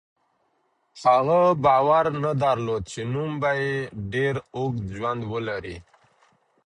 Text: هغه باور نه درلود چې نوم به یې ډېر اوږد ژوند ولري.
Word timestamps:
هغه 1.01 1.41
باور 1.63 2.05
نه 2.23 2.31
درلود 2.43 2.83
چې 2.91 3.01
نوم 3.13 3.31
به 3.41 3.51
یې 3.63 3.75
ډېر 4.13 4.35
اوږد 4.57 4.85
ژوند 4.97 5.21
ولري. 5.33 5.77